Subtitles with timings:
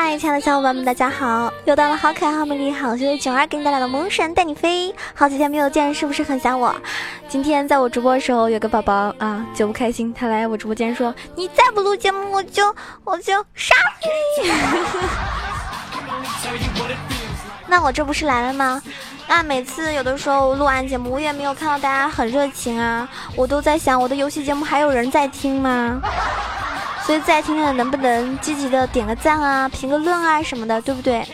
[0.00, 1.52] 嗨，亲爱的小伙伴们，大家好！
[1.64, 4.94] 又到了好可爱、好美丽、好羞的囧儿给你带来的萌神带你飞。
[5.12, 6.72] 好几天没有见，是不是很想我？
[7.28, 12.72] 今天在我直播的时候，有个宝宝啊，就不开心，他来我直播间说：“你再不录节目，我就
[13.02, 13.74] 我就杀
[14.44, 14.52] 你！”
[17.66, 18.80] 那我这不是来了吗？
[19.26, 26.00] 那每次有的时候录完节目，我也没有看到大家很热情啊，我都在想，我的游戏节目还有人在听吗？
[27.08, 31.26] 所以在听的能不能积极的点个赞啊、评个论啊什么的，对不对？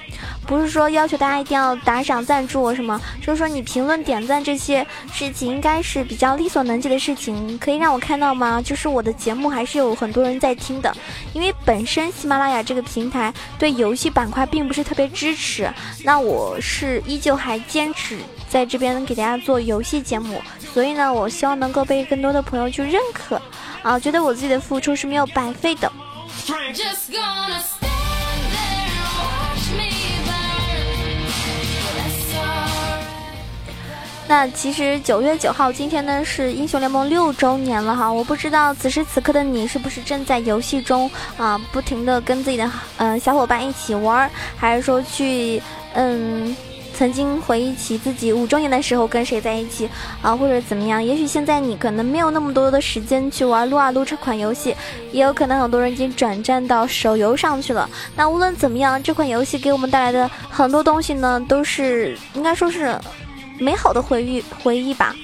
[0.46, 8.62] 不是说要求大家一定要打赏赞助我什么，就是说你评论点赞这些事情应该是比较力所能及的事情，可以让我看到吗？
[8.62, 10.94] 就是我的节目还是有很多人在听的，
[11.32, 15.68] 因为本身喜马拉雅这个平台对游戏板块并不是特别支持，
[16.04, 20.40] 那我是依旧还坚持在这边给大家做游戏节目，
[20.72, 23.42] 所以呢，我希望能够被更多的朋友去认可。
[23.84, 25.92] 啊，觉得我自己的付出是没有白费的。
[34.26, 45.62] 那其实九月九号今天呢是英雄联盟六周年了哈，我不知道此时此刻的你是不是正在游戏中啊，不停的跟自己的嗯小伙伴一起玩，还是说去
[45.92, 46.56] 嗯。
[46.96, 49.88] 曾经回忆起自己五周年的时候跟谁在一起
[50.22, 51.02] 啊，或者怎么样？
[51.02, 54.74] 也许现在你可能没有那么多的时间去玩撸啊撸这款游戏，
[55.12, 57.90] 也有可能很多人已经转战到手游上去了。
[58.14, 62.96] 那无论怎么样，这款游戏给我们带来的很多东西呢，都是应该说是
[63.58, 65.14] 美好的回忆回忆吧，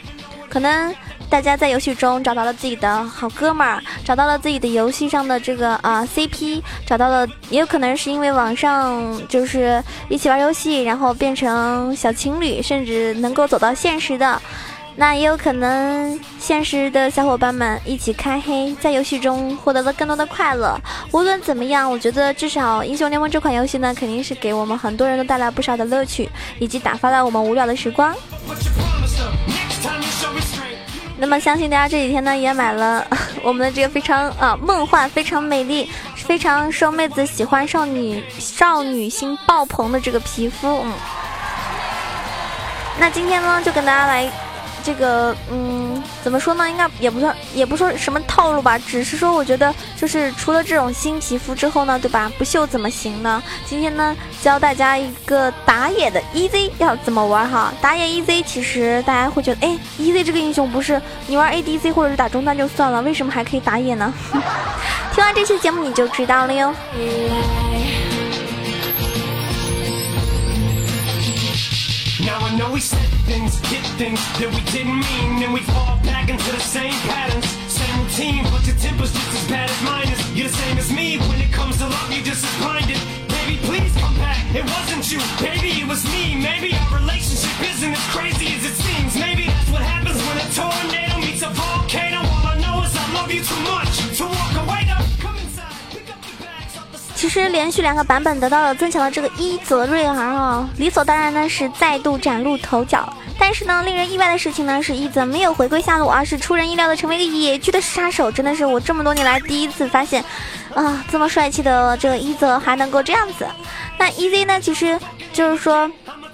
[0.48, 0.92] 可能。
[1.30, 14.42] 大家在游戏中找到了自己的好哥们儿，找到了自己的游戏上的这个啊 CP，找到了，也有可能是因为网上就是一起玩游戏，然后变成小情侣，甚至能够走到现实的，
[14.96, 20.76] 那也有可能现实的小伙伴们一起开黑，在游戏中获得了更多的快乐。
[21.12, 26.28] 无论怎么样，我觉得至少英雄联盟这款游戏呢，肯定是给我们很多人都带来不少的乐趣，
[26.58, 28.12] 以及打发了我们无聊的时光。
[31.20, 33.06] 那么相信大家这几天呢也买了
[33.44, 40.92] 我们的这个非常啊梦幻、非常美丽、非常受妹子喜欢、少女少女心爆棚的这个皮肤，嗯。
[42.98, 44.49] 那今天呢就跟大家来。
[44.82, 46.68] 这个嗯，怎么说呢？
[46.68, 52.30] 应该也不算，也不说什么套路吧，只是说我觉得，就是除了这种新皮肤之后呢，对吧？
[52.38, 53.42] 不秀怎么行呢？
[53.66, 57.72] 今天呢，教大家一个打野的 EZ 要怎么玩哈。
[57.80, 64.12] 打野 EZ 其实大家会觉得，哎，EZ 这个英雄不是你玩 ADC 或者是打中单就算了，为什么还可以打野呢？
[65.12, 66.74] 听完这期节目你就知道了哟。
[72.60, 76.60] Know we said things, did things that we didn't mean, and we fall back into the
[76.60, 78.44] same patterns, same routine.
[78.52, 80.20] But your temper's just as bad as mine is.
[80.36, 82.08] You're the same as me when it comes to love.
[82.12, 83.00] You're just as blinded.
[83.32, 84.36] Baby, please come back.
[84.52, 86.36] It wasn't you, baby, it was me.
[86.36, 88.39] Maybe our relationship isn't as crazy
[97.30, 103.08] 实连续两个版本得到了增强的这个伊泽瑞尔啊，理所当然呢是再度崭露头角。
[103.38, 108.32] 但是呢，令人意外的事情呢是伊泽没有回归下路，而是出人意料的成为一个野区的杀手。
[108.32, 110.24] 真的是我这么多年来第一次发现，
[110.74, 113.46] 啊，这么帅气的这个伊泽还能够这样子。
[113.96, 114.98] 那 EZ 呢，其实
[115.32, 115.90] 就是说。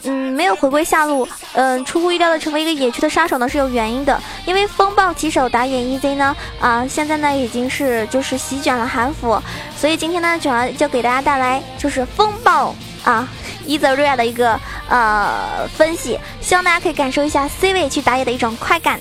[0.09, 9.43] 嗯，没有回归下路，嗯，出乎意料的成为一个野区的杀手呢是有原因的，因为风暴骑手打野 EZ 呢，啊，现在呢已经是就是席卷了韩服，
[9.77, 13.27] 所以今天呢，主要就给大家带来就是风暴啊
[13.65, 19.01] 伊泽瑞亚的一个呃分析，希望大家可以感受一下 C 位去打野的一种快感。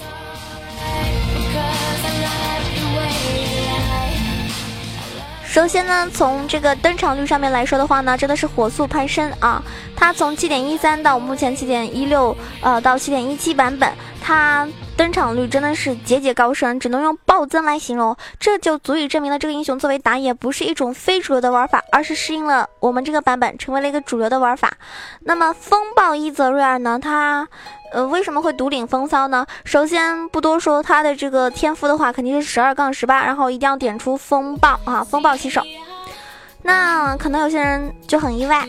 [5.56, 9.64] 首先呢，从这个登场率上面来说的话呢，真的是火速攀升啊！
[9.96, 13.90] 它从七点一三到目前七点一六，呃，到七点一七版本，
[14.28, 14.68] 它
[14.98, 18.18] 登场率真的是节节高升，只能用暴增来形容。
[18.40, 24.74] 这就足以证明了这个英雄作为打野不是一种非主流的玩法，而是适应了我们这个版本，成为了一个主流的玩法。
[25.22, 27.48] 那么风暴伊泽瑞尔呢，他。
[27.94, 29.46] 呃，为什么会独领风骚呢？
[29.64, 35.62] 首先不多说，他的这个天赋的话，肯定是十二杠十八，然后一定要点出风暴啊，风暴起手。
[36.64, 38.68] 那可能有些人就很意外，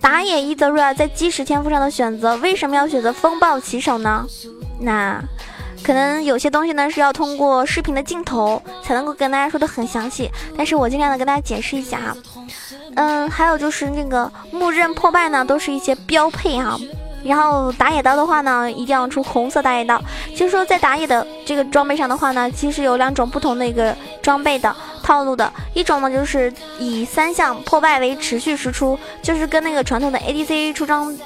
[0.00, 4.24] 打野伊泽瑞尔在基石天赋上的选择，为什么要选择风暴起手呢？
[4.80, 5.22] 那
[5.82, 12.16] 可能有些东西呢是要通过视频的镜头才能够跟大家说的很详细，但是我尽量的跟大家解释一下哈。
[12.96, 16.76] 嗯，还有就是那个木刃破败呢，都是一些标配哈。
[17.24, 20.00] 然后打野刀的话呢，一定要出红色打野刀。
[20.36, 24.74] 就是说，在打野的这个装备上的话呢，其实有两种不同的一个装备的。
[25.02, 31.16] 套路的，一种呢就是以三项破败为持续输出，就是跟那个传统的 ADC 出装。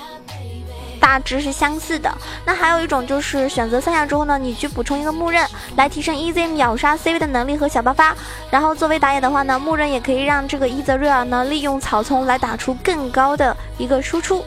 [1.03, 2.11] 大致是相似的。
[2.47, 5.45] 那还有一种就是选择三下之后呢，你去补充一个木刃，
[5.77, 8.15] 来提升 EZ 秒杀 CV 的能力和小爆发。
[8.49, 14.45] 然后作为打野的话呢，木刃也可以让这个伊泽瑞尔呢利用草丛来打出更高的一个输出。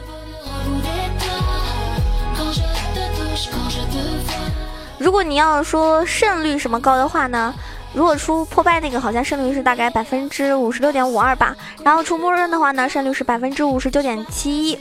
[4.98, 7.54] 如果你要说胜率什么高的话呢，
[7.92, 11.54] 如果出破败那个好像胜率是大概百分之五十六点五二吧，
[11.84, 14.78] 然后出木刃的话呢，胜率是百分之五十九点七一。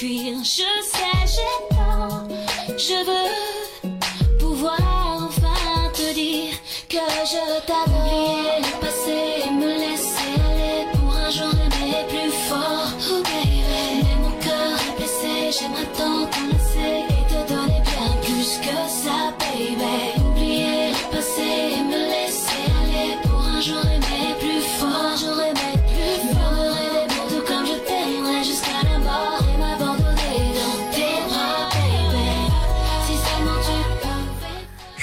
[0.00, 0.42] Feeling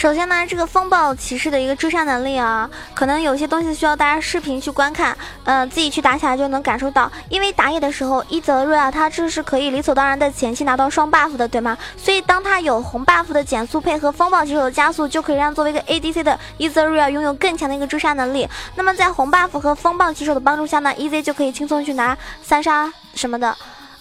[0.07, 5.13] 首先呢，这个风暴骑士的一个追杀能力啊，可能有些东西需要大家视频去观看，
[5.43, 7.11] 呃，自己去打起来就能感受到。
[7.27, 11.77] 因为打野的时候，伊泽瑞尔他这是可以理所当然的前期拿到双 buff 的，对吗？
[11.97, 18.47] 所以当他有红 buff 的减速配合风暴骑手的加速，就可以让作为一个 ADC 的伊泽瑞尔拥有更强的一个追杀能力。
[18.75, 23.53] 那么在红 buff 和风暴骑手的帮助下呢，EZ 就可以轻松去拿三杀什么的。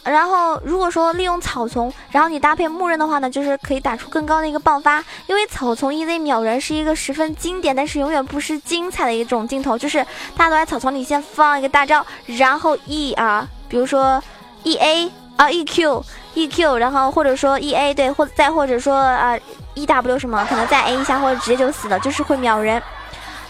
[0.07, 5.03] 然后，如果说利用草丛，然后你搭配木刃的话呢，就是可以打出更高的一个爆发。
[5.27, 9.99] 因为草丛 EZ 秒人是一个十分经典，但是永远不失精彩的一种镜头，就是
[10.37, 14.23] 大家都在草丛里先放一个大招，然后 E 啊，比如说
[14.65, 16.03] EA 啊 EQ
[16.35, 19.37] EQ，然后或者说 EA 对，或再或者说啊
[19.75, 22.83] EW 什么，可能再 A 一下或者直接就死了，就是会秒人。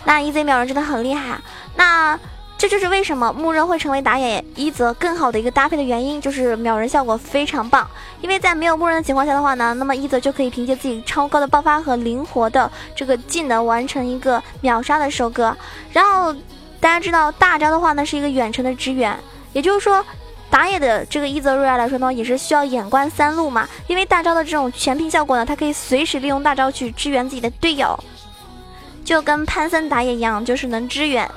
[0.05, 1.39] 那 EZ 秒人真的很厉害。
[1.75, 2.19] 那
[2.59, 7.87] 这就是为什么木刃会成为打野一泽更好的一个搭配的原因，就是秒人效果非常棒。
[8.23, 15.55] 因为在没有木刃的情况下的话呢，那么一泽就可以凭借自己超高的爆发和灵活的这个技能完成一个秒杀的收割。
[15.93, 16.33] 然后
[16.81, 19.15] 大家知道大招的话呢是一个远程的支援，
[19.53, 20.03] 也就是说
[20.49, 23.69] 打野的这个一泽瑞亚来说呢也是需要眼观三路嘛。
[23.87, 28.03] 因为大招的这种全屏效果呢，它可以随时利用大招去支援自己的队友，
[29.05, 31.31] 就跟潘森打野一样，就是能支援。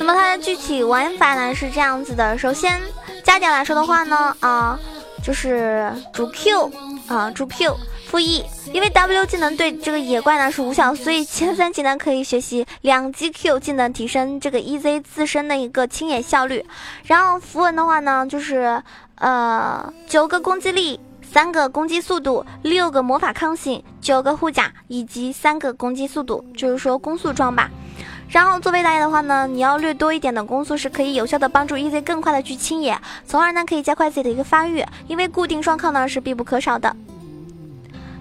[0.00, 2.80] 那么它的具体玩法呢是这样子的，首先
[3.22, 4.78] 加点来说的话呢，啊，
[5.22, 6.72] 就是主 Q
[7.08, 7.76] 啊主 Q
[8.08, 16.64] 负一因为 W 技能对这个野怪呢是无效，所以前三技能可以学习两击 Q 技能，提升这个 EZ 自身的一个清野效率。
[17.04, 18.82] 然后符文的话呢，就是
[19.16, 20.98] 呃九个攻击力。
[21.30, 27.70] 三个攻击速度，六个魔法抗性，九个护甲，以及三个攻击速度，就是说攻速装吧。
[28.30, 36.96] 然后作为打野的话呢，你要略多一点的攻速是可以有效的帮助 EZ 更快的去清野，从而呢可以加快自己的一个发育，因为固定双抗呢是必不可少的。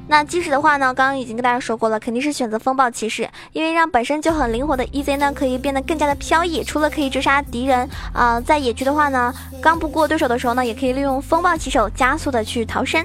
[0.09, 6.63] 那即使的话呢，刚刚已经跟大家说过了，肯定是选择风暴骑士，因为让本身就很灵活的 EZ 呢，可以变得更加的飘逸。
[6.63, 13.03] 除了可以追杀敌人，啊，在野区的话呢，刚不过对手的时候呢，也可以利用风暴骑手加速的去逃生。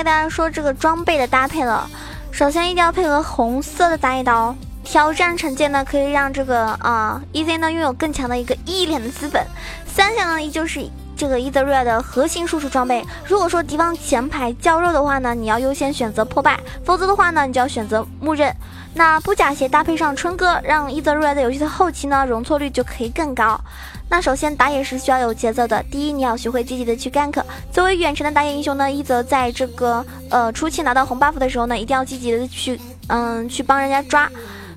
[0.00, 1.86] 跟大家说这个装备的搭配了，
[2.32, 9.46] 首先一定要配合红色的打野刀，挑战惩戒呢可以让这个啊 EZ 呢拥有更强的一个一脸的资本。
[9.86, 10.88] 三项呢依旧是。
[11.20, 13.04] 这个伊泽瑞尔的核心输出装备。
[13.26, 18.50] 如果说敌方前排较弱的话呢，你要优先选择破败；否则的话呢，你就要选择木刃。
[18.94, 23.60] 那布甲鞋搭配上春哥，让伊泽瑞尔的游戏的后期呢，容错率就可以更高。
[24.08, 27.38] 那首先打野是需要有节奏的，第一你要学会积极的去 gank。
[27.70, 34.26] 作为远程的打野英雄呢，伊泽在这个呃初期拿到红 buff 的时候呢，一定要积极的去嗯去帮人家抓，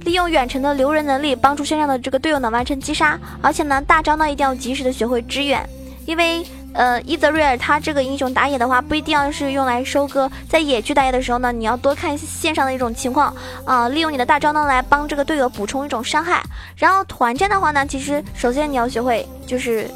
[0.01, 5.67] 利用远程的留人能力帮助线上的这个队友呢完成击杀，而且呢大招呢一定要及时的学会支援，
[6.05, 6.45] 因为。
[6.75, 13.31] 呃，伊泽瑞尔他这个英雄打野的话，不一定要是用来收割，在野区打野的时候呢，你要多看线上的一种情况
[13.63, 16.41] 啊，利用你的大招呢来帮这个队友补充一种伤害。
[16.75, 19.88] 然后团战的话呢，其实首先你要学会就是。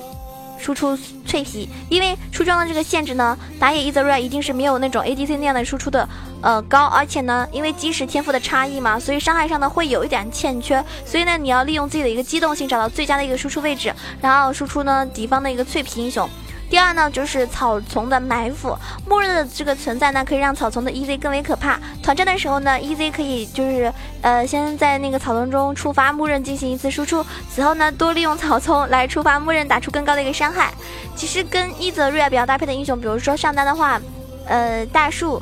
[0.59, 6.07] 输出脆皮，因为出装的这个限制呢，打野伊泽瑞一定是没有那种 ADC 那样的输出的，
[6.41, 16.27] 呃高，而且呢，因为基石天赋的差异嘛，所以伤害上呢会有一点欠缺，所以呢，你要利用自己的一个机动性，找到最佳的一个输出位置，然后输出呢敌方的一个脆皮英雄。
[16.69, 21.79] 第二呢，就是草丛的埋伏，默认的这个存在呢，可以让草丛的 EZ 更为可怕。
[22.03, 30.73] 团战的时候呢，EZ 可以就是呃，先在那个草丛中触发木刃进行一次输出，此后呢，多利用草丛来触发木刃，打出更高的一个伤害。
[31.15, 33.99] 其实跟伊泽瑞尔比较搭配的英雄，比如说上单的话，
[34.45, 35.41] 呃，大树，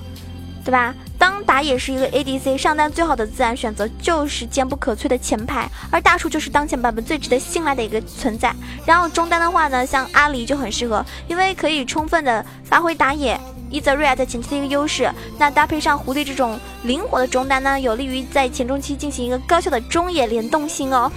[0.63, 0.93] 对吧？
[1.17, 8.53] 当打野是一个 ADC 上单最好的自然选择就是坚不可摧的前排，而大树就是当前版本最值得信赖的一个存在。
[8.85, 15.09] 然后中单的话呢，像阿离就很适合，因为可以充分的发挥打野伊泽瑞尔在前期的一个优势。
[15.37, 21.11] 那搭配上狐狸这种灵活的中单呢，有利于在前中期进行一个高效的中野联动性哦。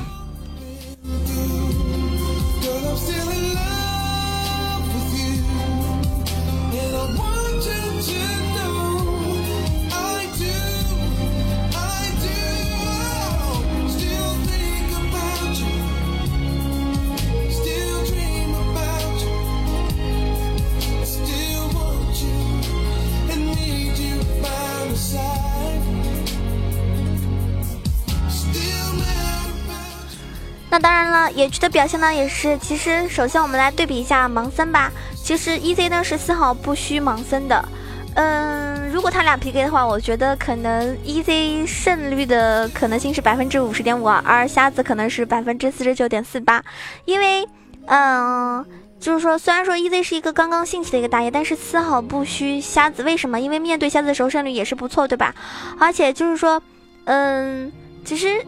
[31.30, 32.56] 野区的表现呢也是。
[32.58, 34.90] 其实，首先我们来对比一下盲僧吧。
[35.14, 37.68] 其实 E Z 呢是丝毫不虚盲僧的。
[38.14, 46.64] 嗯，如果他俩 P K 的话，我觉得可能 E Z 胜率的可能性是百分之五十点五，而瞎子可能是百分之四十九点四八。
[47.04, 47.46] 因为，
[47.86, 48.64] 嗯，
[48.98, 53.02] 就是说，虽然说 E Z 是一个刚刚兴起的一个打野，但是丝毫不虚瞎子。
[53.02, 53.38] 为什么？
[53.38, 55.34] 因为面对瞎子的时候胜率也是不错，对吧？
[55.78, 56.60] 而且就是说，
[57.04, 57.70] 嗯，
[58.04, 58.44] 其实。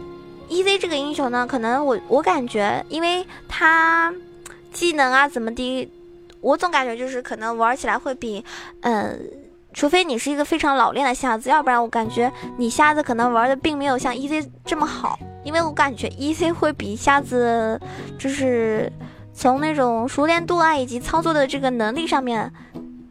[0.50, 4.12] E Z 这个英雄呢，可能我我感觉，因为他
[4.72, 5.88] 技能啊怎么的，
[6.40, 8.44] 我总感觉就是可能玩起来会比，
[8.80, 9.16] 嗯，
[9.72, 17.80] 除非你是一个非常老练的瞎子，要不然我感觉你瞎子可能玩的并没有像 E Z 这么好，因为我感觉 E Z 会比瞎子
[18.18, 18.92] 就是
[19.32, 22.52] 从那种熟练度啊以及操作的这个能力上面。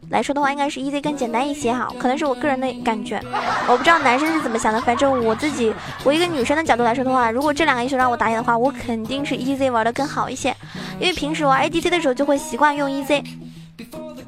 [0.09, 3.21] 来说的话，应该是 E Z 更简单一些哈，可能是我个人的感觉，
[3.67, 4.81] 我不知道男生是怎么想的。
[4.81, 5.73] 反正我自己，
[6.03, 10.55] 我一个女生的角度来说的话，如果这两个英雄让我打野的话，我肯定是 E Z 玩的更好一些，
[10.99, 13.23] 因为平时玩 A D C 的时候就会习惯用 E Z。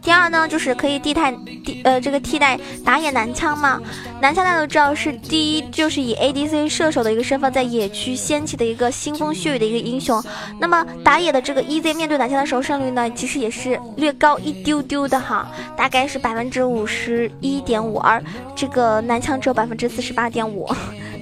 [0.02, 1.32] 第二呢，就是可以替代
[1.64, 3.80] 替呃这个替代打野男枪嘛。
[4.20, 10.22] 男枪大家都知道是第一，就是以 ADC 射手的一个身份在野区掀起的一个腥风血雨的一个英雄。
[10.60, 18.24] 那么打野的这个 EZ 面对男枪的时候胜率呢，其实也是略高一丢丢的哈，大概是百分之五十一点五，而
[18.56, 20.68] 这个男枪只有百分之四十八点五。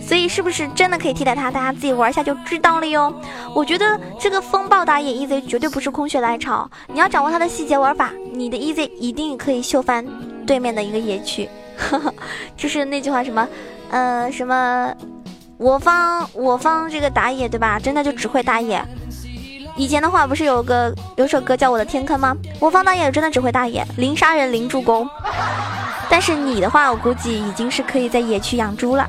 [0.10, 1.52] 所以是不是真的可以替代他？
[1.52, 3.14] 大家自己玩一下就知道了哟。
[3.54, 3.86] 我觉得
[4.20, 10.04] 这个风暴打野 EZ 绝对不是空穴来潮，你要掌握它的细节玩法，你的 EZ 一定可以秀翻
[10.48, 11.48] 对面的一个野区。
[12.58, 13.48] 就是那句话什么，
[13.92, 14.92] 呃，什么，
[15.58, 17.78] 我方我方这个打野对吧？
[17.78, 18.84] 真的就只会打野。
[19.78, 22.36] 以前的话不是有个有首歌叫《我的天坑》吗？
[22.60, 25.08] 我方打野真的只会打野，零杀人零助攻。
[26.10, 29.08] 但是你的话，我估计已经是可以在野区养猪了。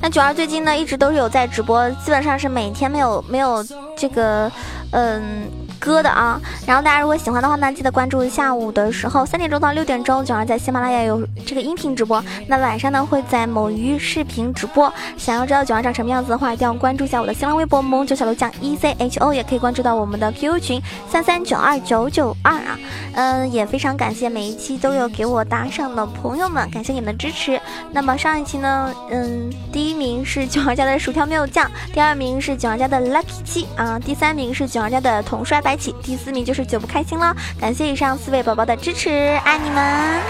[0.00, 3.64] 那九儿最近呢，一直都是有在直播，基本上是每天没有没有
[3.96, 4.50] 这个，
[4.90, 5.50] 嗯。
[5.82, 12.22] 歌的啊，然后大家如果喜欢的话呢，记得关注下午的时候三点钟到六点钟，九儿在喜马拉雅有这个音频直播。
[12.46, 14.92] 那晚上呢会在某鱼视频直播。
[15.18, 22.78] 想要知道九儿长什么样子的话，一定要关注一下我的新浪微博萌九小楼酱 E C H O，也可以关注到我们的 QQ 群三三九二九九二啊。
[23.14, 27.60] 嗯，也非常感谢每一期都有给我打赏的朋友们，感谢你们的支持。
[27.90, 35.71] 那么上一期呢，嗯，第一名是九儿家的薯条没有酱，第二名是九儿家的 Lucky 七啊，第三名是九儿家的统帅白。
[35.72, 39.08] 开启第四名就是九不开心了，感谢以上四位宝宝的支持，
[39.42, 40.20] 爱你们。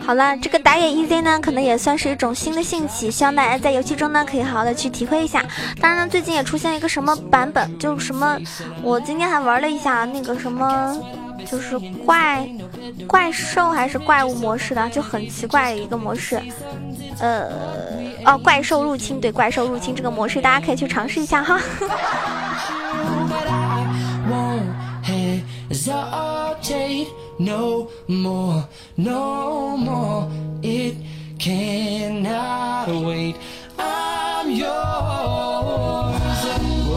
[0.00, 5.44] 好了，这个打野 EZ 呢，可能也算是一种新的兴起，希望大家在游戏中呢，可以好好的去体会一下。
[5.80, 8.38] 当然呢，最近也出现一个什么版本，就什么，
[8.82, 10.96] 我今天还玩了一下那个什么，
[11.50, 12.48] 就是怪
[13.06, 16.40] 怪兽还是怪物模式的，就很奇怪的一个模式。
[17.18, 17.48] 呃，
[18.24, 21.58] 哦，怪兽入侵，对，怪兽入侵这个模式，大家可以去尝试一下哈。
[27.38, 28.64] No more,
[28.96, 30.28] no more.
[30.62, 30.96] It
[31.38, 33.36] cannot wait.
[33.78, 34.70] I'm yours.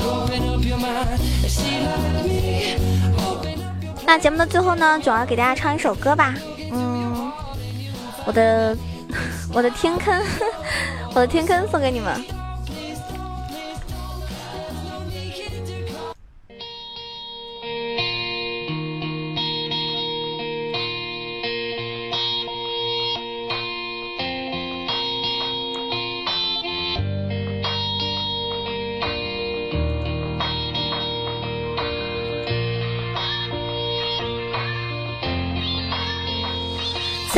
[0.02, 2.76] Open up your mind and see like me.
[3.18, 6.34] Open up your 那节目的最后呢，总要给大家唱一首歌吧。
[6.72, 7.32] 嗯，
[8.26, 8.78] 我的
[9.54, 10.22] 我的天坑，
[11.14, 12.24] 我的天坑送给你们。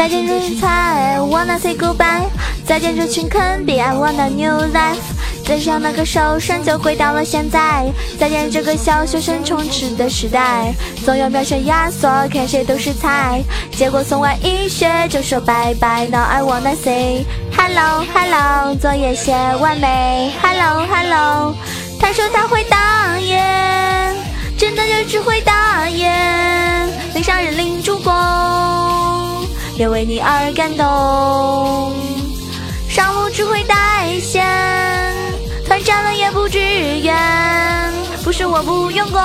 [0.02, 2.24] 再见这云彩，wanna say goodbye。
[2.66, 4.98] 再见这群坑逼，I want a new life。
[5.46, 7.86] 再上那个手声，就回到了现在。
[8.20, 10.74] 再见这个小学生充斥的时代，
[11.06, 13.44] 总有秒选压缩，看谁都是菜。
[13.74, 17.24] 结果送完一学就说拜拜，Now I wanna say
[17.56, 18.74] hello hello。
[18.74, 21.56] 作业写完没？Hello hello。
[22.00, 23.38] 他说他会打野，
[24.58, 26.12] 真的就只会打野，
[27.14, 28.12] 领上人领助攻。
[29.78, 31.94] 也为你而感动，
[32.90, 34.46] 上路只会带线，
[35.66, 37.16] 团战了也不支援，
[38.24, 39.20] 不是我不用功，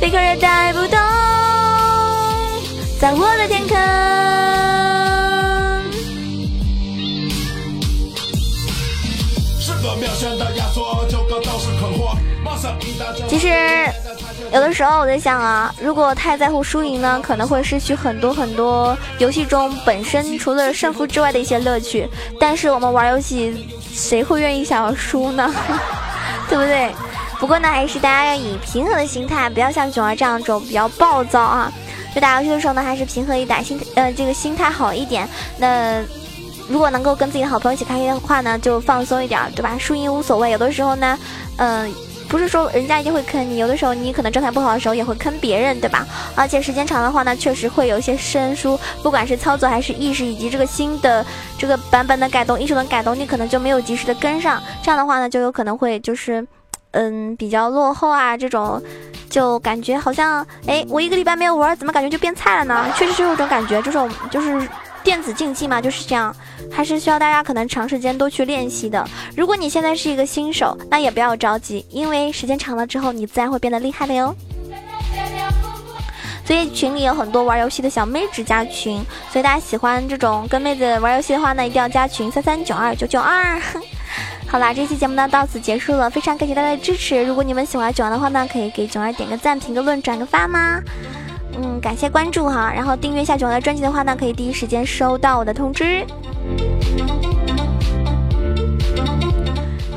[0.00, 0.98] 贝壳也带不动，
[2.98, 3.78] 在我的天坑。
[13.28, 13.48] 其实，
[14.52, 22.08] 有的时候我在想啊，如果太在乎输赢呢，可能会失去很多很多游戏中本身除了胜负之外的一些乐趣。
[22.38, 25.52] 但是我们玩游戏，谁会愿意想要输呢？
[26.48, 26.92] 对不对？
[27.38, 31.72] 不过呢，还是大家要以平和的心态，不要像囧儿这样种比较暴躁啊。
[32.12, 35.28] 就打游戏的时候呢，还是平和一点，心呃这个心态好一点。
[35.58, 36.02] 那。
[36.68, 39.76] 如果能够跟自己的好朋友一起开黑的话呢，就放松一点，对吧？
[39.76, 40.52] 输赢无所谓。
[40.52, 41.18] 有的时候呢，
[41.56, 41.92] 嗯，
[42.30, 46.06] 不是说人家一定会坑你，有的时候你可能状态不好的时候也会坑别人，对吧？
[46.36, 51.26] 而且时间长的话呢，确实会有一些生疏，不管是操作还是意识，以及这个新的
[51.58, 54.62] 这个版本的改动、英雄的改动，你可能就没有及时的跟上。
[54.80, 56.46] 这样的话呢，就有可能会就是，
[56.92, 58.36] 嗯，比较落后啊。
[58.36, 58.80] 这种
[59.28, 62.86] 就感觉好像，哎，我一个礼拜没有玩，怎么感觉就变菜了呢？
[62.96, 64.68] 确实是有种感觉，这种就是。
[65.02, 66.34] 电子竞技嘛，就是这样，
[66.70, 69.06] 还是需要大家可能长时间多去练习的。
[69.36, 74.34] 如果你现在是一个新手，那也不要着急，因为时间长了之后，你自然会变得厉害的哟。
[76.44, 83.60] 所以群里有很多玩游戏的小妹纸加群，所以大家喜欢这种跟妹子玩游戏的话呢，一定要加群三三九二九九二。
[84.48, 87.22] 好啦，这期节目呢到此结束了，非常感谢大家的支持。
[87.22, 90.80] 如果你们喜欢九儿的话呢，可以给九儿点个赞、评个论、转个发吗？
[91.62, 96.06] 嗯，感谢关注哈，然后订阅下九儿的专辑的话呢，可以第一时间收到我的通知。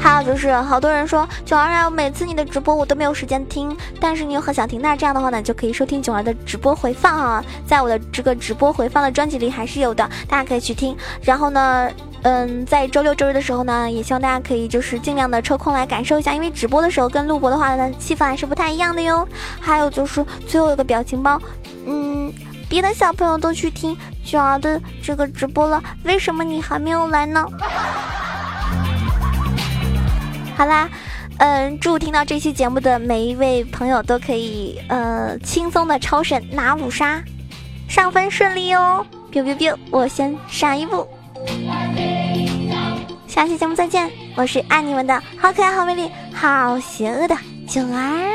[0.04, 10.94] 还有就是好多人说九儿啊，每次你的直播我都没有时间听，但是你又很想听，那这样的话呢，就可以收听九儿的直播回放啊，在我的这个直播回放的专辑里还是有的，大家可以去听。
[11.22, 11.90] 然后呢？
[12.26, 19.28] 嗯，在周六周日的时候呢，也希望大家可以就是尽量的抽空来感受一下，因为直播的时候跟录播的话呢，气氛还是不太一样的哟。
[19.60, 21.38] 还有就是最后一个表情包，
[21.86, 22.32] 嗯，
[22.70, 27.46] 别的小朋友都去听九儿的这个直播了，为什么你还没有来呢？
[30.56, 30.90] 好啦，
[31.38, 37.24] 嗯，祝听到这期节目的每一位朋友都可以呃轻松的超神拿五杀，
[37.90, 41.08] 上分顺利哦！biu biu biu，我先上一步。
[43.28, 47.36] 下期节目再见，我是爱你们的好可爱、好美丽、好邪恶的
[47.68, 48.30] 九儿。